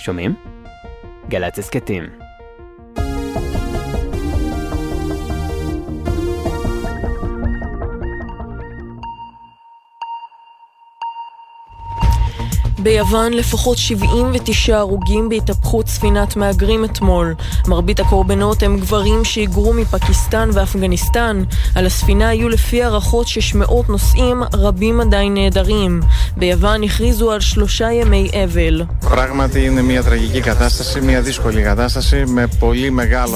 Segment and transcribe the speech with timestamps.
[0.00, 0.34] שומעים?
[1.28, 2.19] גל"צ הסכתים.
[12.82, 17.34] ביוון לפחות 79 הרוגים בהתהפכות ספינת מהגרים אתמול.
[17.68, 21.44] מרבית הקורבנות הם גברים שהיגרו מפקיסטן ואפגניסטן.
[21.74, 26.00] על הספינה היו לפי הערכות 600 נוסעים, רבים עדיין נעדרים.
[26.36, 28.82] ביוון הכריזו על שלושה ימי אבל.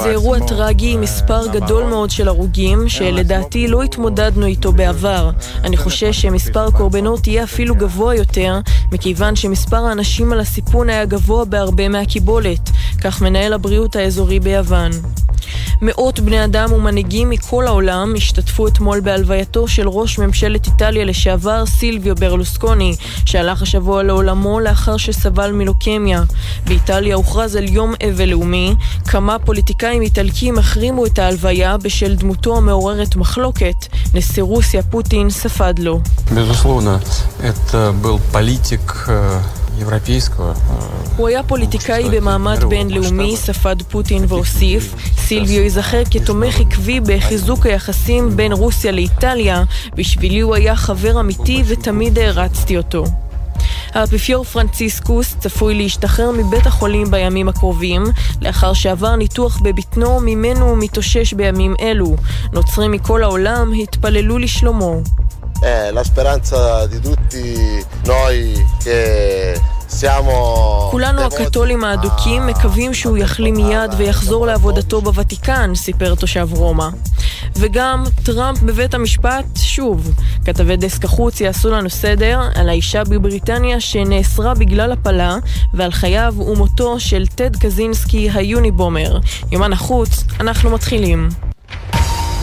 [0.03, 5.29] זה אירוע טרגי עם מספר גדול מאוד של הרוגים, שלדעתי לא התמודדנו איתו בעבר.
[5.63, 8.59] אני חושש שמספר הקורבנות יהיה אפילו גבוה יותר,
[8.91, 12.69] מכיוון שמספר האנשים על הסיפון היה גבוה בהרבה מהקיבולת,
[13.01, 14.91] כך מנהל הבריאות האזורי ביוון.
[15.81, 22.15] מאות בני אדם ומנהיגים מכל העולם השתתפו אתמול בהלווייתו של ראש ממשלת איטליה לשעבר סילביו
[22.15, 26.23] ברלוסקוני, שהלך השבוע לעולמו לאחר שסבל מלוקמיה.
[26.65, 28.75] באיטליה הוכרז על יום אבל לאומי,
[29.07, 33.87] כמה פוליטיקאים איטלקים החרימו את ההלוויה בשל דמותו המעוררת מחלוקת.
[34.13, 36.01] נשיא רוסיה פוטין ספד לו.
[41.17, 48.51] הוא היה פוליטיקאי במעמד בינלאומי, ספד פוטין והוסיף, סילביו ייזכר כתומך עקבי בחיזוק היחסים בין
[48.51, 49.63] רוסיה לאיטליה,
[49.95, 53.05] בשבילי הוא היה חבר אמיתי ותמיד הערצתי אותו.
[53.93, 58.03] האפיפיור פרנציסקוס צפוי להשתחרר מבית החולים בימים הקרובים,
[58.41, 62.15] לאחר שעבר ניתוח בבטנו ממנו הוא מתאושש בימים אלו.
[62.53, 65.01] נוצרים מכל העולם התפללו לשלומו.
[65.65, 70.89] È la speranza di tutti noi che siamo...
[70.91, 76.87] כולנו הקתולים האדוקים מקווים שהוא יחלים מיד ויחזור לעבודתו בוותיקן, סיפר תושב רומא.
[77.55, 80.13] וגם טראמפ בבית המשפט, שוב.
[80.45, 85.37] כתבי דסק החוץ יעשו לנו סדר על האישה בבריטניה שנאסרה בגלל הפלה
[85.73, 89.19] ועל חייו ומותו של טד קזינסקי היוניבומר.
[89.51, 91.29] יומן החוץ, אנחנו מתחילים.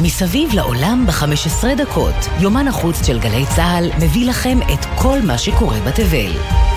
[0.02, 5.80] מסביב לעולם ב-15 דקות, יומן החוץ של גלי צה"ל מביא לכם את כל מה שקורה
[5.80, 6.71] בתבל.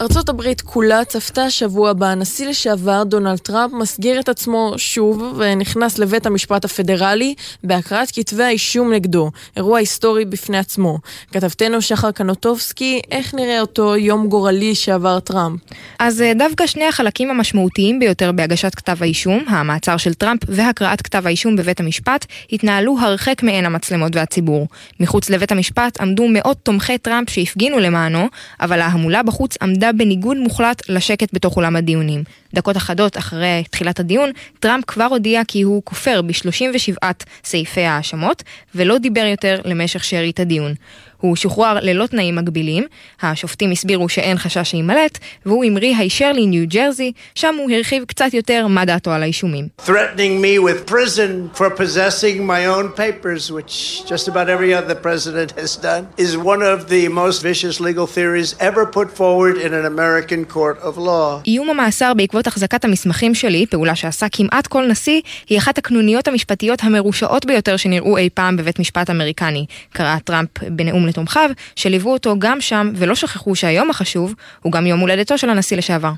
[0.00, 6.26] ארצות הברית כולה צפתה השבוע בנשיא לשעבר דונלד טראמפ מסגיר את עצמו שוב ונכנס לבית
[6.26, 7.34] המשפט הפדרלי
[7.64, 10.98] בהקראת כתבי האישום נגדו, אירוע היסטורי בפני עצמו.
[11.32, 15.60] כתבתנו שחר קנוטובסקי, איך נראה אותו יום גורלי שעבר טראמפ?
[15.98, 21.26] אז אה, דווקא שני החלקים המשמעותיים ביותר בהגשת כתב האישום, המעצר של טראמפ והקראת כתב
[21.26, 24.68] האישום בבית המשפט, התנהלו הרחק מעין המצלמות והציבור.
[25.00, 28.28] מחוץ לבית המשפט עמדו מאות תומכי טראמפ שהפגינו למענו,
[28.60, 32.24] אבל ההמולה בחוץ עמדה עמדה בניגוד מוחלט לשקט בתוך אולם הדיונים.
[32.54, 34.30] דקות אחדות אחרי תחילת הדיון,
[34.60, 37.06] טראמפ כבר הודיע כי הוא כופר ב-37
[37.44, 38.42] סעיפי ההאשמות,
[38.74, 40.74] ולא דיבר יותר למשך שארית הדיון.
[41.20, 42.84] הוא שוחרר ללא תנאים מגבילים,
[43.22, 48.66] השופטים הסבירו שאין חשש שימלט, והוא המריא הישר לניו ג'רזי, שם הוא הרחיב קצת יותר
[48.66, 49.68] מה דעתו על האישומים.
[49.86, 55.50] Threatening me with prison for possessing my own papers, which just about every other president
[55.60, 59.84] has done, is one of the most vicious legal theories ever put forward in an
[59.94, 61.42] American court of law.
[61.46, 66.78] איום המאסר בעקבות החזקת המסמכים שלי, פעולה שעשה כמעט כל נשיא, היא אחת הקנוניות המשפטיות
[66.82, 72.60] המרושעות ביותר שנראו אי פעם בבית משפט אמריקני, קרא טראמפ בנאום לתומכיו, שליוו אותו גם
[72.60, 76.12] שם, ולא שכחו שהיום החשוב הוא גם יום הולדתו של הנשיא לשעבר.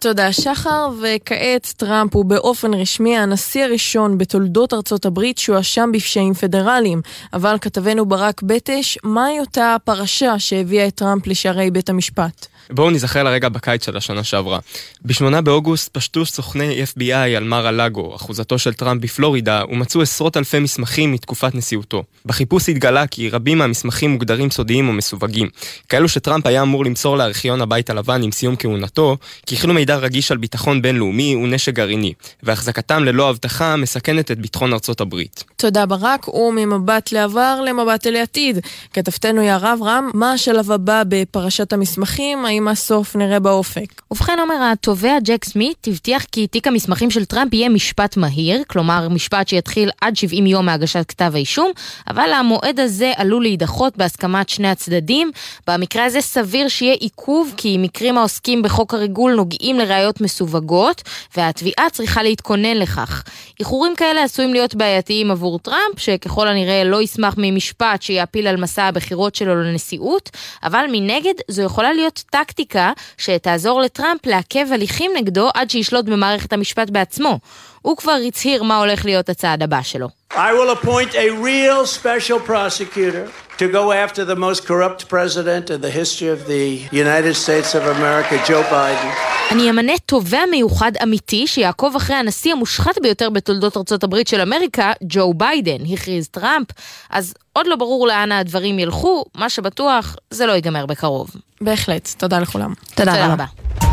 [0.00, 7.02] תודה שחר, וכעת טראמפ הוא באופן רשמי הנשיא הראשון בתולדות ארצות הברית שהואשם בפשעים פדרליים.
[7.32, 12.46] אבל כתבנו ברק בטש, מהי אותה הפרשה שהביאה את טראמפ לשערי בית המשפט?
[12.72, 14.58] בואו נזכר לרגע בקיץ של השנה שעברה.
[15.04, 20.58] ב-8 באוגוסט פשטו סוכני FBI על מר הלאגו, אחוזתו של טראמפ בפלורידה, ומצאו עשרות אלפי
[20.58, 22.02] מסמכים מתקופת נשיאותו.
[22.26, 25.48] בחיפוש התגלה כי רבים מהמסמכים מוגדרים סודיים או מסווגים.
[25.88, 29.16] כאלו שטראמפ היה אמור למסור לארכיון הבית הלבן עם סיום כהונתו,
[29.46, 34.72] כי הכילו מידע רגיש על ביטחון בינלאומי ונשק גרעיני, והחזקתם ללא אבטחה מסכנת את ביטחון
[34.72, 35.44] ארצות הברית.
[35.56, 38.58] תודה ברק, וממבט לעבר למבט אל העתיד.
[38.92, 42.44] כתבתנו יערה אברהם, מה השלב הבא בפרשת המסמכים?
[42.44, 44.02] האם הסוף נראה באופק?
[44.10, 49.08] ובכן עומר, התובע ג'ק סמית הבטיח כי תיק המסמכים של טראמפ יהיה משפט מהיר, כלומר
[49.08, 51.70] משפט שיתחיל עד 70 יום מהגשת כתב האישום,
[52.08, 55.30] אבל המועד הזה עלול להידחות בהסכמת שני הצדדים.
[55.66, 61.02] במקרה הזה סביר שיהיה עיכוב, כי מקרים העוסקים בחוק הריגול נוגעים לראיות מסווגות,
[61.36, 63.22] והתביעה צריכה להתכונן לכך.
[63.60, 68.84] איחורים כאלה עשויים להיות בעייתיים עבור טראמפ, שככל הנראה לא ישמח ממשפט שיעפיל על מסע
[68.84, 70.30] הבחירות שלו לנשיאות,
[70.62, 76.90] אבל מנגד זו יכולה להיות טקטיקה שתעזור לטראמפ לעכב הליכים נגדו עד שישלוט במערכת המשפט
[76.90, 77.38] בעצמו.
[77.82, 80.08] הוא כבר הצהיר מה הולך להיות הצעד הבא שלו.
[80.32, 83.28] I will appoint a real special prosecutor
[83.58, 86.66] to go after the most corrupt president in the history of the
[87.04, 89.30] United States of America, Joe Biden.
[89.52, 94.92] אני אמנה תובע מיוחד אמיתי שיעקוב אחרי הנשיא המושחת ביותר בתולדות ארצות הברית של אמריקה,
[95.02, 96.66] ג'ו ביידן, הכריז טראמפ.
[97.10, 101.30] אז עוד לא ברור לאן הדברים ילכו, מה שבטוח, זה לא ייגמר בקרוב.
[101.60, 102.74] בהחלט, תודה לכולם.
[102.94, 103.32] תודה, תודה רבה.
[103.32, 103.89] רבה.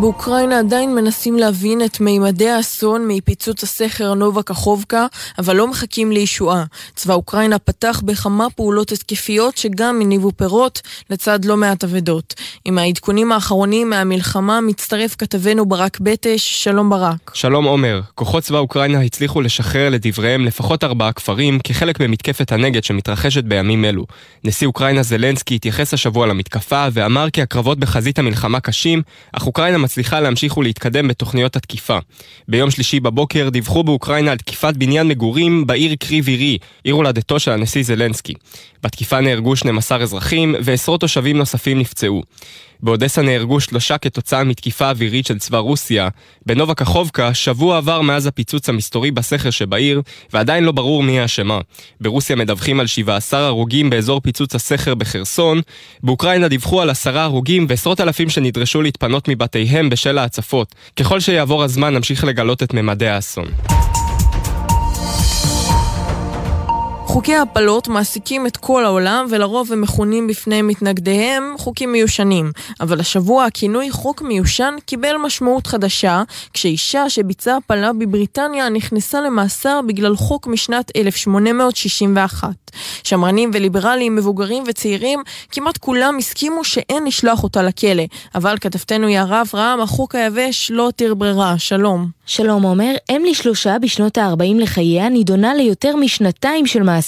[0.00, 5.06] באוקראינה עדיין מנסים להבין את מימדי האסון מפיצוץ הסכר נובה קחובקה,
[5.38, 6.64] אבל לא מחכים לישועה.
[6.94, 10.80] צבא אוקראינה פתח בכמה פעולות התקפיות שגם הניבו פירות,
[11.10, 12.34] לצד לא מעט אבדות.
[12.64, 17.30] עם העדכונים האחרונים מהמלחמה מצטרף כתבנו ברק בטש, שלום ברק.
[17.34, 23.44] שלום עומר, כוחות צבא אוקראינה הצליחו לשחרר לדבריהם לפחות ארבעה כפרים כחלק ממתקפת הנגד שמתרחשת
[23.44, 24.04] בימים אלו.
[24.44, 29.02] נשיא אוקראינה זלנסקי התייחס השבוע למתקפה ואמר כי הקרבות בחזית המלחמה קשים,
[29.32, 31.98] אך אוקראינה מצליחה להמשיך ולהתקדם בתוכניות התקיפה.
[32.48, 37.50] ביום שלישי בבוקר דיווחו באוקראינה על תקיפת בניין מגורים בעיר קריב עירי, עיר הולדתו של
[37.50, 38.34] הנשיא זלנסקי.
[38.82, 42.22] בתקיפה נהרגו 12 אזרחים ועשרות תושבים נוספים נפצעו.
[42.82, 46.08] באודסה נהרגו שלושה כתוצאה מתקיפה אווירית של צבא רוסיה.
[46.46, 50.02] בנובה קחובקה, שבוע עבר מאז הפיצוץ המסתורי בסכר שבעיר,
[50.32, 51.60] ועדיין לא ברור מי האשמה.
[52.00, 55.60] ברוסיה מדווחים על 17 הרוגים באזור פיצוץ הסכר בחרסון.
[56.02, 60.74] באוקראינה דיווחו על עשרה הרוגים ועשרות אלפים שנדרשו להתפנות מבתיהם בשל ההצפות.
[60.96, 63.46] ככל שיעבור הזמן נמשיך לגלות את ממדי האסון.
[67.18, 72.52] חוקי ההפלות מעסיקים את כל העולם ולרוב הם מכונים בפני מתנגדיהם חוקים מיושנים.
[72.80, 76.22] אבל השבוע הכינוי חוק מיושן קיבל משמעות חדשה
[76.52, 82.48] כשאישה שביצעה הפלה בבריטניה נכנסה למאסר בגלל חוק משנת 1861.
[83.04, 88.02] שמרנים וליברלים, מבוגרים וצעירים, כמעט כולם הסכימו שאין לשלוח אותה לכלא.
[88.34, 91.58] אבל כתבתנו יערה אברהם, החוק היבש לא הותיר ברירה.
[91.58, 92.08] שלום.
[92.26, 97.07] שלום עומר, אם לשלושה בשנות ה-40 לחייה נידונה ליותר משנתיים של מאסר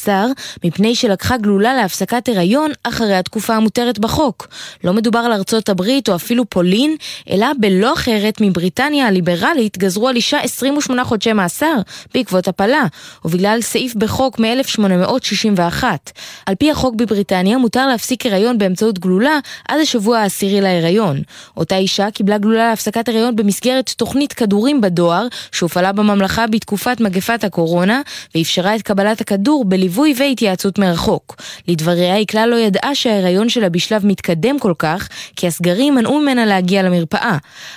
[0.64, 4.48] מפני שלקחה גלולה להפסקת הריון אחרי התקופה המותרת בחוק.
[4.84, 6.96] לא מדובר על ארצות הברית או אפילו פולין,
[7.30, 11.74] אלא בלא אחרת מבריטניה הליברלית גזרו על אישה 28 חודשי מאסר
[12.14, 12.84] בעקבות הפלה,
[13.24, 15.84] ובגלל סעיף בחוק מ-1861.
[16.46, 19.38] על פי החוק בבריטניה מותר להפסיק הריון באמצעות גלולה
[19.68, 21.22] עד השבוע העשירי להיריון.
[21.56, 28.00] אותה אישה קיבלה גלולה להפסקת הריון במסגרת תוכנית כדורים בדואר שהופעלה בממלכה בתקופת מגפת הקורונה
[28.34, 31.36] ואפשרה את קבלת הכדור בליווי והתייעצות מרחוק.
[31.68, 36.46] לדבריה היא כלל לא ידעה שההיריון שלה בשלב מתקדם כל כך כי הסגרים מנעו ממנה
[36.46, 37.36] להגיע למרפאה.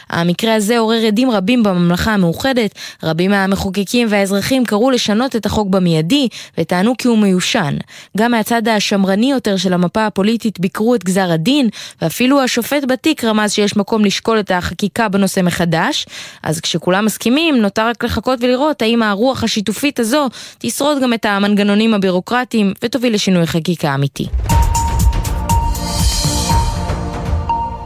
[0.10, 6.28] המקרה הזה עורר עדים רבים בממלכה המאוחדת, רבים מהמחוקקים והאזרחים קראו לשנות את החוק במיידי
[6.58, 7.78] וטענו כי הוא מיושן.
[8.18, 11.70] גם מהצד השמרני יותר של המפה הפוליטית ביקרו את גזר הדין
[12.02, 16.06] ואפילו השופט בתיק רמז שיש מקום לשקול את החקיקה בנושא מחדש.
[16.44, 20.28] אז כשכולם מסכימים, נותר רק לחכות ולראות האם הרוח השיתופית הזו
[20.58, 24.28] תשרוד גם את המנגנונים הבירוקרטיים ותוביל לשינוי חקיקה אמיתי.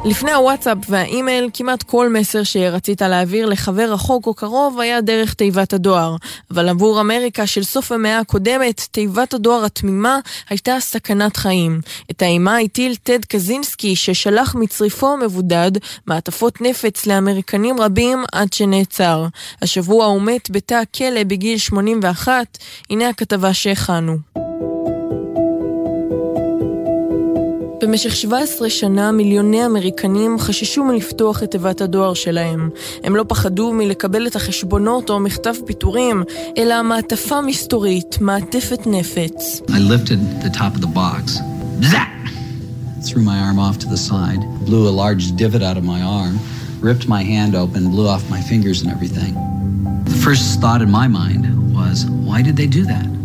[0.08, 5.74] לפני הוואטסאפ והאימייל, כמעט כל מסר שרצית להעביר לחבר רחוק או קרוב היה דרך תיבת
[5.74, 6.16] הדואר.
[6.52, 10.20] אבל עבור אמריקה של סוף המאה הקודמת, תיבת הדואר התמימה
[10.50, 11.82] הייתה סכנת חיים.
[12.12, 15.72] את האימה הטיל טד קזינסקי, ששלח מצריפו המבודד
[16.08, 19.26] מעטפות נפץ לאמריקנים רבים עד שנעצר.
[19.62, 22.58] השבוע הוא מת בתא הכלא בגיל 81,
[22.90, 24.47] הנה הכתבה שהכנו.
[27.88, 32.70] במשך 17 שנה מיליוני אמריקנים חששו מלפתוח את תיבת הדואר שלהם.
[33.04, 36.24] הם לא פחדו מלקבל את החשבונות או מכתב פיטורים,
[36.58, 39.62] אלא מעטפה מסתורית, מעטפת נפץ.
[39.68, 41.40] I lifted the top of the box.
[41.82, 42.12] Zap!
[43.08, 46.36] Threw my arm off to the side, blew a large divot out of my arm,
[46.82, 49.34] ripped my hand open, blew off my fingers and everything.
[50.12, 51.44] The first thought in my mind
[51.78, 53.17] was, why did they do that?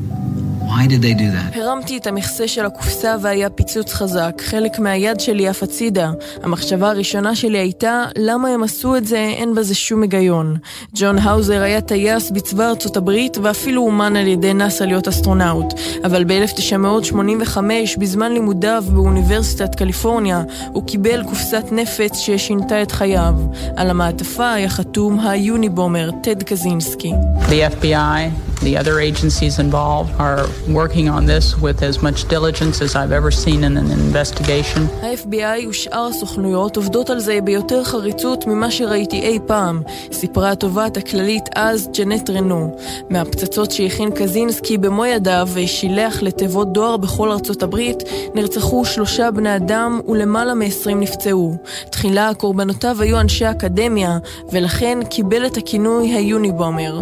[0.72, 1.58] Why did they do that?
[1.58, 4.42] הרמתי את המכסה של הקופסה והיה פיצוץ חזק.
[4.44, 6.10] חלק מהיד שלי עף הצידה.
[6.42, 10.56] המחשבה הראשונה שלי הייתה, למה הם עשו את זה, אין בזה שום היגיון.
[10.94, 15.74] ג'ון האוזר היה טייס בצבא ארצות הברית ואפילו אומן על ידי נאס"א להיות אסטרונאוט.
[16.04, 17.58] אבל ב-1985,
[17.98, 23.34] בזמן לימודיו באוניברסיטת קליפורניה, הוא קיבל קופסת נפץ ששינתה את חייו.
[23.76, 27.12] על המעטפה היה חתום היוניבומר, טד קזינסקי.
[27.48, 32.94] The FBI The other agencies involved are working on this with as much diligence as
[32.94, 34.80] I've ever seen in an investigation.
[35.02, 41.44] ה-FBI ושאר הסוכנויות עובדות על זה ביותר חריצות ממה שראיתי אי פעם, סיפרה התובעת הכללית
[41.54, 42.76] אז ג'נט רנו.
[43.10, 48.02] מהפצצות שהכין קזינסקי במו ידיו ושילח לתיבות דואר בכל ארצות הברית,
[48.34, 51.56] נרצחו שלושה בני אדם ולמעלה מ-20 נפצעו.
[51.90, 54.18] תחילה קורבנותיו היו אנשי אקדמיה,
[54.52, 57.00] ולכן קיבל את הכינוי היוניבומר.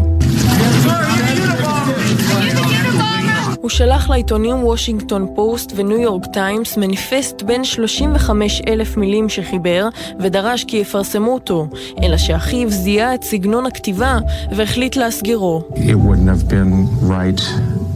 [3.71, 9.89] הוא שלח לעיתונים וושינגטון פוסט וניו יורק טיימס מניפסט בן 35 אלף מילים שחיבר
[10.21, 11.69] ודרש כי יפרסמו אותו,
[12.03, 14.19] אלא שאחיו זיהה את סגנון הכתיבה
[14.57, 15.63] והחליט להסגירו.
[15.75, 15.79] It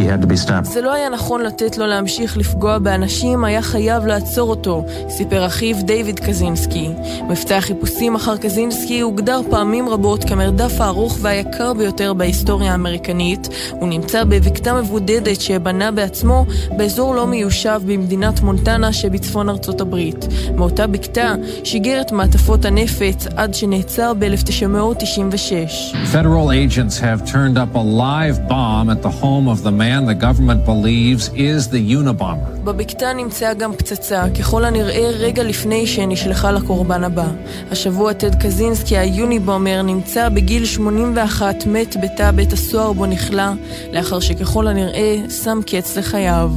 [0.00, 0.64] He had to be stopped.
[0.64, 5.76] זה לא היה נכון לתת לו להמשיך לפגוע באנשים, היה חייב לעצור אותו, סיפר אחיו
[5.82, 6.88] דיוויד קזינסקי.
[7.28, 13.48] מבצע החיפושים אחר קזינסקי הוגדר פעמים רבות כמרדף הארוך והיקר ביותר בהיסטוריה האמריקנית.
[13.70, 20.26] הוא נמצא בבקתה מבודדת שבנה בעצמו באזור לא מיושב במדינת מונטנה שבצפון ארצות הברית.
[20.56, 25.96] מאותה בקתה שיגר את מעטפות הנפץ עד שנעצר ב-1996.
[26.12, 30.14] Federal agents have turned up a live bomb at the home of the man the
[30.14, 32.60] government believes is the Unabomber.
[32.64, 37.28] בבקתה נמצאה גם פצצה, ככל הנראה רגע לפני שנשלחה לקורבן הבא.
[37.70, 43.52] השבוע טד קזינסקי, היוניבומר, נמצא בגיל 81 מת בתא בית הסוהר בו נכלא,
[43.92, 46.50] לאחר שככל הנראה שם קץ לחייו.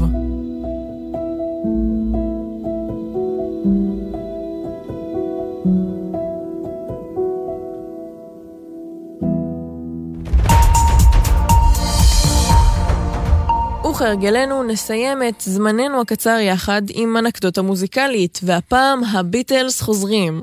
[14.03, 20.41] וכהרגלנו נסיים את זמננו הקצר יחד עם אנקדוטה מוזיקלית, והפעם הביטלס חוזרים.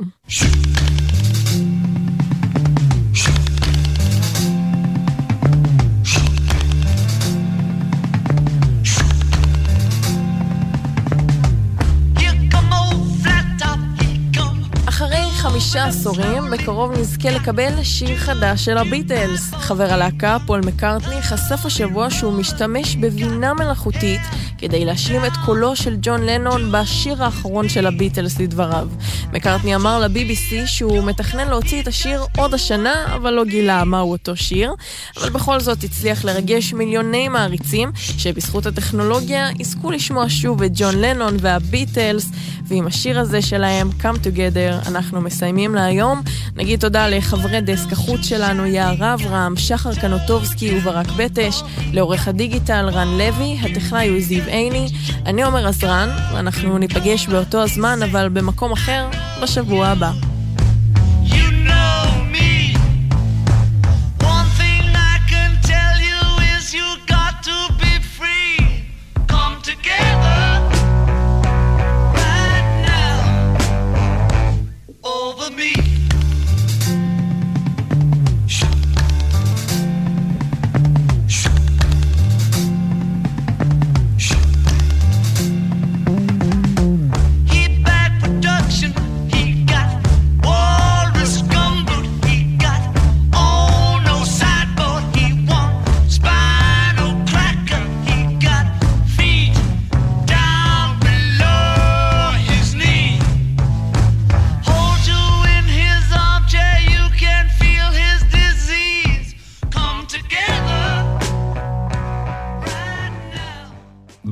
[15.60, 19.50] חמישה עשורים, בקרוב נזכה לקבל שיר חדש של הביטלס.
[19.54, 24.20] חבר הלהקה, פול מקארטני, חשף השבוע שהוא משתמש בבינה מלאכותית
[24.60, 28.88] כדי להשלים את קולו של ג'ון לנון בשיר האחרון של הביטלס לדבריו.
[29.32, 34.36] מקארטני אמר ל-BBC שהוא מתכנן להוציא את השיר עוד השנה, אבל לא גילה מהו אותו
[34.36, 34.74] שיר.
[35.16, 41.36] אבל בכל זאת הצליח לרגש מיליוני מעריצים, שבזכות הטכנולוגיה יזכו לשמוע שוב את ג'ון לנון
[41.40, 42.30] והביטלס,
[42.64, 46.22] ועם השיר הזה שלהם, Come Together, אנחנו מסיימים להיום.
[46.56, 51.62] נגיד תודה לחברי דסק החוץ שלנו, יער אברהם, שחר קנוטובסקי וברק בטש,
[51.92, 54.86] לעורך הדיגיטל רן לוי, הטכנאי הוא זיו עיני,
[55.26, 59.08] אני עומר עזרן, ואנחנו ניפגש באותו הזמן, אבל במקום אחר,
[59.42, 60.29] בשבוע הבא.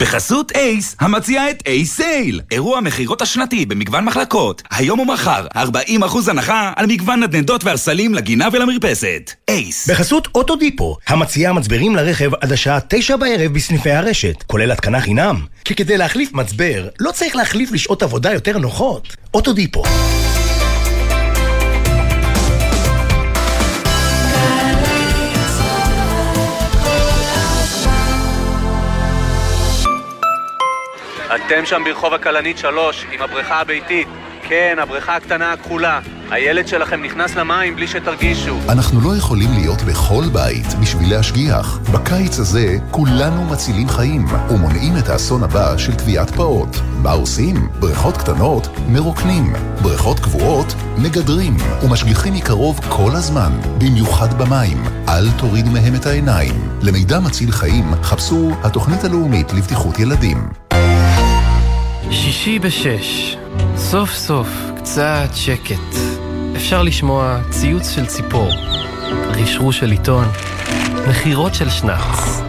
[0.09, 4.63] בחסות אייס, המציעה את אייס סייל, אירוע מכירות השנתי במגוון מחלקות.
[4.71, 9.33] היום ומחר, 40% הנחה על מגוון נדנדות וערסלים לגינה ולמרפסת.
[9.49, 9.91] אייס.
[9.91, 15.41] בחסות אוטודיפו, המציעה מצברים לרכב עד השעה 9 בערב בסניפי הרשת, כולל התקנה חינם.
[15.65, 19.17] כי כדי להחליף מצבר, לא צריך להחליף לשעות עבודה יותר נוחות.
[19.35, 19.83] אוטודיפו.
[31.49, 34.09] אתם שם ברחוב הכלנית 3 עם הבריכה הביתית.
[34.49, 36.01] כן, הבריכה הקטנה הכחולה.
[36.31, 38.59] הילד שלכם נכנס למים בלי שתרגישו.
[38.69, 41.79] אנחנו לא יכולים להיות בכל בית בשביל להשגיח.
[41.93, 46.77] בקיץ הזה כולנו מצילים חיים ומונעים את האסון הבא של טביעת פעוט.
[47.03, 47.69] מה עושים?
[47.79, 49.53] בריכות קטנות מרוקנים.
[49.83, 54.85] בריכות קבועות מגדרים ומשגיחים מקרוב כל הזמן, במיוחד במים.
[55.09, 56.55] אל תורידו מהם את העיניים.
[56.83, 60.69] למידע מציל חיים חפשו התוכנית הלאומית לבטיחות ילדים.
[62.11, 63.37] שישי בשש,
[63.77, 65.97] סוף סוף קצת שקט.
[66.57, 68.51] אפשר לשמוע ציוץ של ציפור,
[69.31, 70.25] רשרוש של עיתון,
[71.09, 72.41] מכירות של שנץ.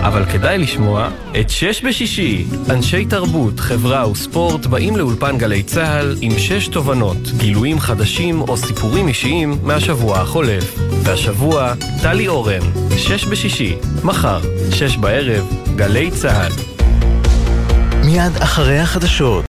[0.00, 1.08] אבל כדאי לשמוע
[1.40, 2.44] את שש בשישי.
[2.70, 9.08] אנשי תרבות, חברה וספורט באים לאולפן גלי צה"ל עם שש תובנות, גילויים חדשים או סיפורים
[9.08, 10.78] אישיים מהשבוע החולף.
[11.02, 11.72] והשבוע,
[12.02, 12.62] טלי אורן,
[12.96, 16.73] שש בשישי, מחר, שש בערב, גלי צה"ל.
[18.14, 19.42] מיד אחרי החדשות.